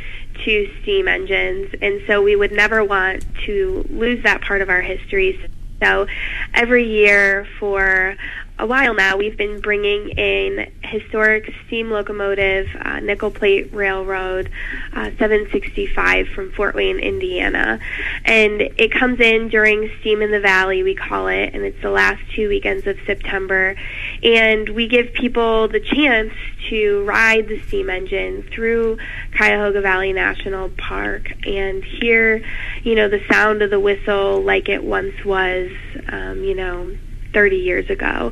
[0.45, 4.81] to steam engines, and so we would never want to lose that part of our
[4.81, 5.39] history.
[5.81, 6.07] So
[6.53, 8.15] every year for
[8.61, 14.51] a while now, we've been bringing in historic steam locomotive uh, nickel plate railroad
[14.93, 17.79] uh, 765 from Fort Wayne, Indiana.
[18.23, 21.89] And it comes in during Steam in the Valley, we call it, and it's the
[21.89, 23.75] last two weekends of September.
[24.21, 26.33] And we give people the chance
[26.69, 28.99] to ride the steam engine through
[29.35, 32.43] Cuyahoga Valley National Park and hear,
[32.83, 35.71] you know, the sound of the whistle like it once was,
[36.09, 36.95] um, you know,
[37.33, 38.31] 30 years ago.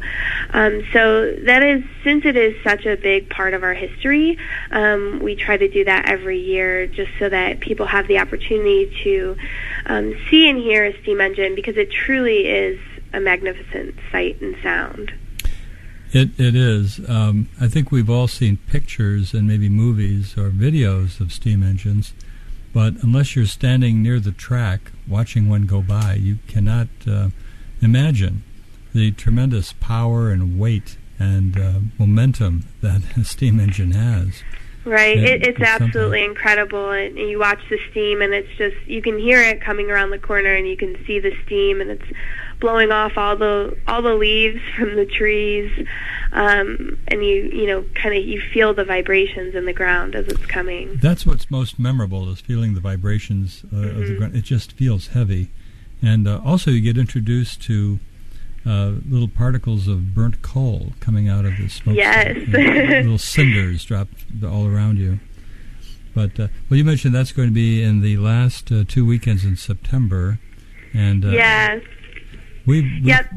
[0.51, 4.37] Um, so that is, since it is such a big part of our history,
[4.71, 8.91] um, we try to do that every year just so that people have the opportunity
[9.03, 9.37] to
[9.85, 12.79] um, see and hear a steam engine because it truly is
[13.13, 15.13] a magnificent sight and sound.
[16.11, 16.99] It it is.
[17.07, 22.13] Um, I think we've all seen pictures and maybe movies or videos of steam engines,
[22.73, 27.29] but unless you're standing near the track watching one go by, you cannot uh,
[27.81, 28.43] imagine
[28.99, 34.43] the tremendous power and weight and uh, momentum that a steam engine has.
[34.83, 36.23] Right, it, it's, it's absolutely something.
[36.23, 40.09] incredible, and you watch the steam, and it's just you can hear it coming around
[40.09, 42.05] the corner, and you can see the steam, and it's
[42.59, 45.71] blowing off all the all the leaves from the trees,
[46.31, 50.27] um, and you you know kind of you feel the vibrations in the ground as
[50.27, 50.97] it's coming.
[51.01, 53.89] That's what's most memorable is feeling the vibrations uh, mm-hmm.
[53.89, 54.17] of the mm-hmm.
[54.17, 54.35] ground.
[54.35, 55.51] It just feels heavy,
[56.01, 57.99] and uh, also you get introduced to
[58.69, 61.95] uh, little particles of burnt coal coming out of the smoke.
[61.95, 62.37] Yes.
[62.47, 65.19] little cinders dropped all around you.
[66.13, 69.43] But uh, well, you mentioned that's going to be in the last uh, two weekends
[69.43, 70.39] in September,
[70.93, 71.81] and uh, yes,
[72.65, 73.31] we've, we've yep.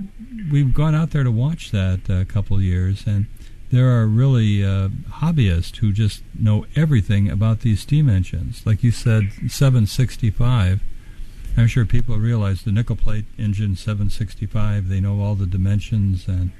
[0.51, 3.27] we've gone out there to watch that uh, a couple of years, and
[3.71, 8.67] there are really uh, hobbyists who just know everything about these steam engines.
[8.67, 10.81] Like you said, 765
[11.57, 16.51] I'm sure people realize the nickel plate engine 765, they know all the dimensions and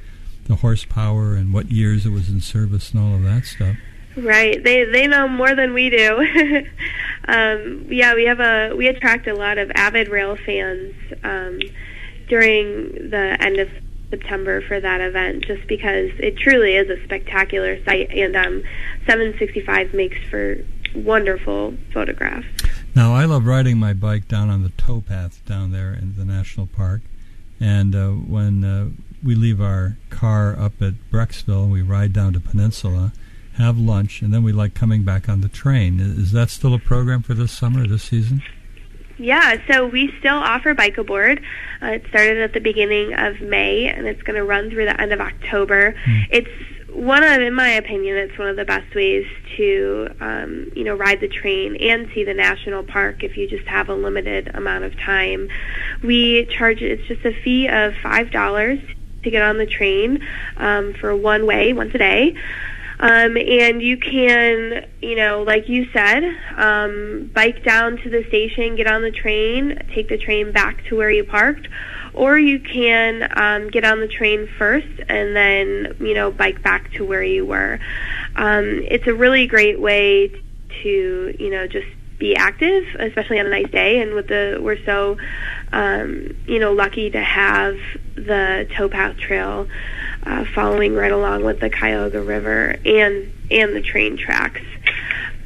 [0.45, 3.77] the horsepower and what years it was in service and all of that stuff.
[4.17, 4.63] Right.
[4.63, 6.19] They they know more than we do.
[7.29, 11.61] um, yeah, we have a we attract a lot of avid rail fans um,
[12.29, 13.71] during the end of
[14.11, 18.63] September for that event, just because it truly is a spectacular sight, and um,
[19.07, 20.59] 765 makes for
[20.95, 22.47] wonderful photographs.
[22.95, 26.67] Now, I love riding my bike down on the towpath down there in the national
[26.67, 27.01] park.
[27.59, 28.91] And uh, when uh,
[29.25, 33.13] we leave our car up at Brecksville, we ride down to Peninsula,
[33.55, 36.01] have lunch, and then we like coming back on the train.
[36.01, 38.43] Is that still a program for this summer, this season?
[39.19, 41.41] Yeah, so we still offer Bike Aboard.
[41.81, 45.01] Uh, it started at the beginning of May, and it's going to run through the
[45.01, 45.95] end of October.
[46.05, 46.27] Mm.
[46.31, 49.27] It's one of, in my opinion, it's one of the best ways
[49.57, 53.67] to, um, you know, ride the train and see the national park if you just
[53.67, 55.49] have a limited amount of time.
[56.03, 58.79] We charge it's just a fee of five dollars
[59.23, 60.23] to get on the train
[60.57, 62.35] um, for one way, once a day.
[63.01, 66.23] Um, and you can, you know, like you said,
[66.57, 70.97] um, bike down to the station, get on the train, take the train back to
[70.97, 71.67] where you parked,
[72.15, 76.93] or you can um, get on the train first and then you know bike back
[76.93, 77.79] to where you were.
[78.37, 80.29] Um, it's a really great way
[80.83, 81.89] to you know just
[82.19, 84.01] be active, especially on a nice day.
[84.01, 85.17] And with the we're so
[85.73, 87.77] um, you know lucky to have
[88.15, 89.67] the towpath trail
[90.25, 94.61] uh, following right along with the Cuyahoga River and and the train tracks.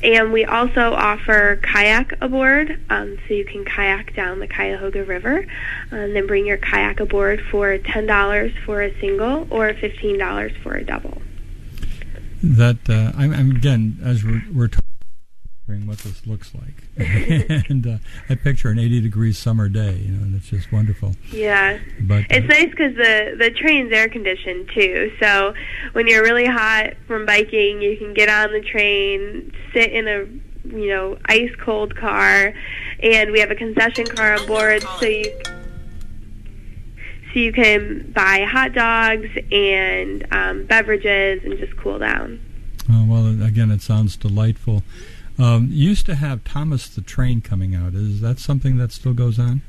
[0.03, 5.47] And we also offer kayak aboard, um, so you can kayak down the Cuyahoga River,
[5.91, 10.53] and then bring your kayak aboard for ten dollars for a single or fifteen dollars
[10.63, 11.23] for a double.
[12.43, 14.86] That uh, I'm, I'm, again, as we're, we're talking
[15.67, 16.85] what this looks like,
[17.69, 17.97] and uh,
[18.29, 21.17] I picture an 80 degree summer day, you know, and it's just wonderful.
[21.33, 25.13] Yeah, but it's uh, nice because the the train's air conditioned too.
[25.21, 25.55] So
[25.93, 30.27] when you're really hot from biking, you can get on the train, sit in a
[30.77, 32.55] you know ice cold car,
[33.01, 35.25] and we have a concession car on board, so you
[37.33, 42.41] so you can buy hot dogs and um, beverages and just cool down.
[42.89, 44.85] Oh, well, again, it sounds delightful.
[45.39, 47.95] Um, used to have Thomas the Train coming out.
[47.95, 49.63] Is that something that still goes on?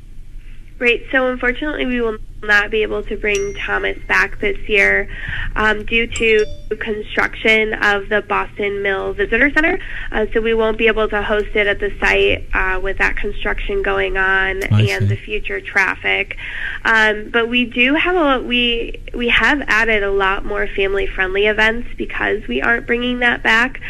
[0.79, 1.01] Right.
[1.11, 5.09] So unfortunately, we will not be able to bring Thomas back this year
[5.55, 6.45] um, due to
[6.79, 9.79] construction of the Boston Mill Visitor Center.
[10.11, 13.15] Uh, so we won't be able to host it at the site uh, with that
[13.15, 15.05] construction going on I and see.
[15.05, 16.37] the future traffic.
[16.85, 21.47] Um, but we do have a we we have added a lot more family friendly
[21.47, 23.81] events because we aren't bringing that back.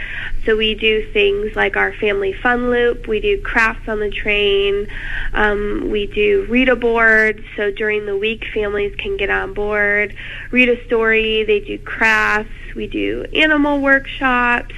[0.45, 3.07] So we do things like our family fun loop.
[3.07, 4.87] We do crafts on the train.
[5.33, 7.43] Um, we do read a board.
[7.57, 10.15] So during the week, families can get on board,
[10.51, 11.43] read a story.
[11.43, 12.51] They do crafts.
[12.75, 14.75] We do animal workshops.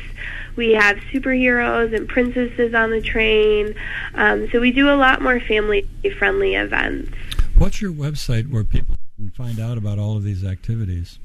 [0.56, 3.76] We have superheroes and princesses on the train.
[4.14, 5.88] Um, so we do a lot more family
[6.18, 7.12] friendly events.
[7.58, 11.20] What's your website where people can find out about all of these activities?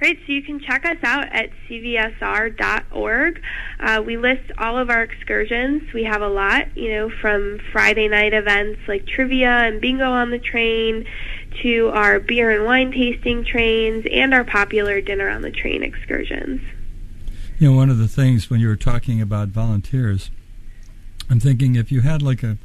[0.00, 3.42] Right, so you can check us out at cvsr.org.
[3.80, 5.92] Uh, we list all of our excursions.
[5.92, 10.30] We have a lot, you know, from Friday night events like trivia and bingo on
[10.30, 11.04] the train
[11.62, 16.60] to our beer and wine tasting trains and our popular dinner on the train excursions.
[17.58, 20.30] You know, one of the things when you were talking about volunteers,
[21.28, 22.58] I'm thinking if you had like a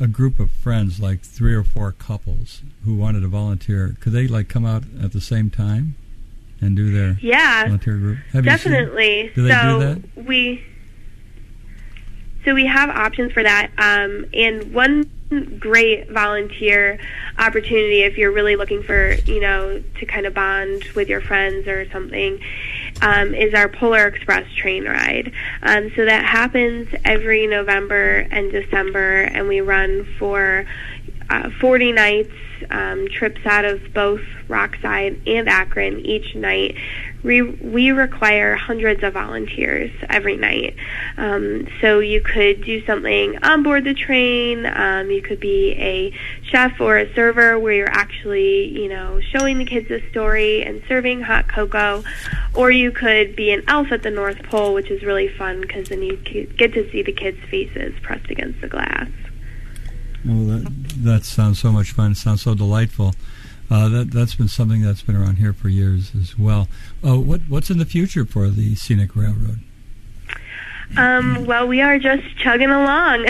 [0.00, 4.26] a group of friends, like three or four couples who wanted to volunteer, could they
[4.26, 5.94] like come out at the same time
[6.58, 8.18] and do their Yeah, volunteer group?
[8.32, 9.30] Have definitely.
[9.34, 9.78] do they so do
[10.14, 10.24] that?
[10.26, 10.64] we
[12.44, 13.70] so we have options for that.
[13.78, 15.10] Um, and one
[15.58, 16.98] great volunteer
[17.38, 21.68] opportunity if you're really looking for you know to kind of bond with your friends
[21.68, 22.40] or something
[23.00, 25.32] um, is our Polar Express train ride.
[25.62, 30.66] Um, so that happens every November and December, and we run for
[31.30, 32.32] uh, 40 nights,
[32.70, 36.76] um, trips out of both Rockside and Akron each night.
[37.22, 40.74] We, we require hundreds of volunteers every night.
[41.16, 44.64] Um, so you could do something on board the train.
[44.66, 46.14] Um, you could be a
[46.44, 50.82] chef or a server where you're actually, you know, showing the kids a story and
[50.88, 52.02] serving hot cocoa.
[52.54, 55.88] Or you could be an elf at the North Pole, which is really fun because
[55.88, 59.08] then you get to see the kids' faces pressed against the glass.
[60.24, 60.72] Well, that,
[61.04, 62.12] that sounds so much fun.
[62.12, 63.14] It sounds so delightful.
[63.70, 66.68] Uh, that that's been something that's been around here for years as well.
[67.06, 69.60] Uh, what what's in the future for the scenic railroad?
[70.96, 73.24] Um, well, we are just chugging along.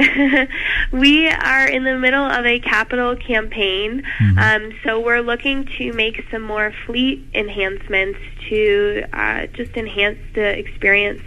[0.93, 4.03] we are in the middle of a capital campaign,
[4.39, 8.19] um, so we're looking to make some more fleet enhancements
[8.49, 11.21] to uh, just enhance the experience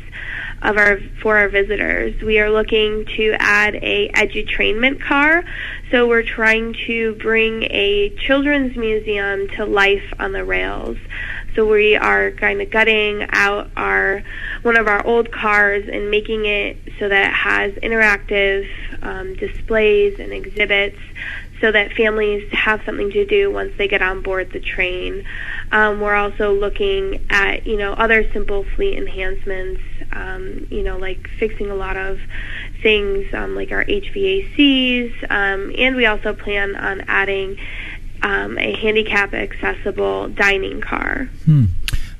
[0.63, 2.19] of our for our visitors.
[2.21, 5.43] We are looking to add a edutainment car,
[5.91, 10.97] so we're trying to bring a children's museum to life on the rails.
[11.55, 14.23] So we are kind of gutting out our
[14.63, 18.67] one of our old cars and making it so that it has interactive
[19.03, 20.97] um, displays and exhibits
[21.63, 25.25] so that families have something to do once they get on board the train.
[25.71, 29.81] Um, we're also looking at you know other simple fleet enhancements,
[30.15, 32.19] um, you know like fixing a lot of
[32.81, 37.57] things um, like our HVACs, um, and we also plan on adding
[38.21, 41.29] um, a handicap accessible dining car.
[41.45, 41.65] Hmm.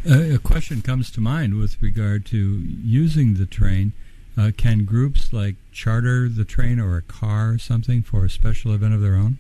[0.10, 3.94] Uh, a question comes to mind with regard to using the train.
[4.38, 8.74] Uh, can groups like charter the train or a car or something for a special
[8.74, 9.38] event of their own?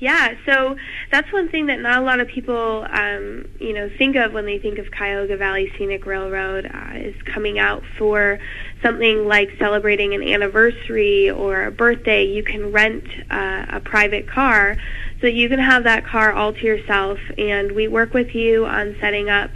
[0.00, 0.76] Yeah, so
[1.12, 4.46] that's one thing that not a lot of people, um, you know, think of when
[4.46, 8.38] they think of Cuyahoga Valley Scenic Railroad uh, is coming out for
[8.82, 12.24] something like celebrating an anniversary or a birthday.
[12.24, 14.78] You can rent uh, a private car,
[15.20, 18.96] so you can have that car all to yourself, and we work with you on
[19.00, 19.50] setting up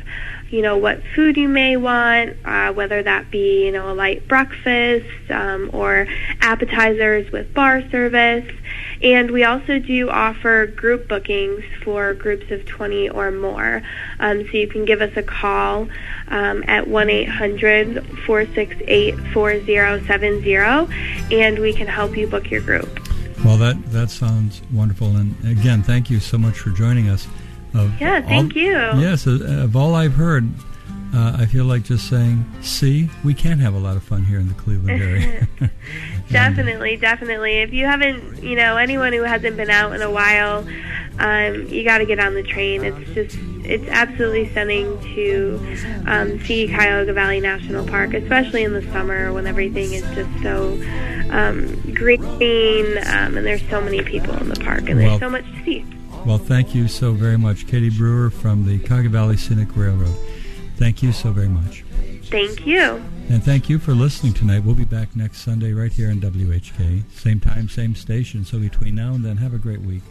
[0.55, 4.29] you know, what food you may want, uh, whether that be, you know, a light
[4.29, 6.07] breakfast um, or
[6.41, 8.49] appetizers with bar service.
[9.03, 13.83] And we also do offer group bookings for groups of 20 or more.
[14.21, 15.89] Um, so you can give us a call
[16.29, 20.57] um, at 1 800 468 4070
[21.35, 23.04] and we can help you book your group.
[23.45, 25.17] Well, that, that sounds wonderful.
[25.17, 27.29] And again, thank you so much for joining us.
[27.75, 28.73] Of yeah, thank all, you.
[28.73, 30.49] Yes, of all I've heard,
[31.15, 34.39] uh, I feel like just saying, see, we can have a lot of fun here
[34.39, 35.47] in the Cleveland area.
[36.31, 37.59] definitely, definitely.
[37.59, 40.67] If you haven't, you know, anyone who hasn't been out in a while,
[41.19, 42.85] um, you got to get on the train.
[42.85, 48.83] It's just, it's absolutely stunning to um, see Cuyahoga Valley National Park, especially in the
[48.93, 50.73] summer when everything is just so
[51.31, 55.31] um, green um, and there's so many people in the park and there's well, so
[55.31, 55.85] much to see.
[56.27, 60.17] Well, thank you so very much, Katie Brewer from the Cuyahoga Valley Scenic Railroad.
[60.77, 61.85] Thank you so very much.
[62.25, 63.03] Thank you.
[63.31, 64.65] And thank you for listening tonight.
[64.65, 67.11] We'll be back next Sunday right here on WHK.
[67.13, 68.45] Same time, same station.
[68.45, 70.03] So between now and then, have a great week.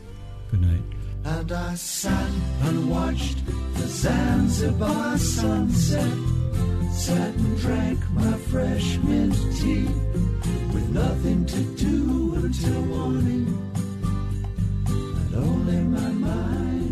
[0.51, 0.81] Good night.
[1.23, 2.29] And I sat
[2.63, 6.11] and watched the Zanzibar sunset.
[6.91, 9.85] Sat and drank my fresh mint tea
[10.73, 13.71] with nothing to do until morning.
[14.87, 16.82] And only my mind.